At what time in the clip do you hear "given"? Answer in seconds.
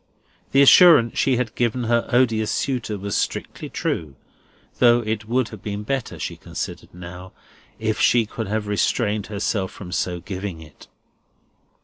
1.53-1.83